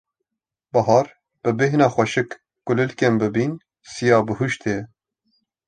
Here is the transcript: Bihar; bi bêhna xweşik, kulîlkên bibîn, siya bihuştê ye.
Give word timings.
Bihar; 0.73 1.07
bi 1.43 1.51
bêhna 1.57 1.87
xweşik, 1.93 2.29
kulîlkên 2.65 3.13
bibîn, 3.21 3.53
siya 3.91 4.17
bihuştê 4.27 4.71
ye. 4.75 4.81